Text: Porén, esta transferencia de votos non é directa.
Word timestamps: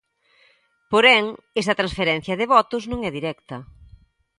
Porén, 0.91 1.23
esta 1.61 1.77
transferencia 1.79 2.37
de 2.39 2.49
votos 2.55 2.83
non 2.91 2.99
é 3.07 3.09
directa. 3.17 3.57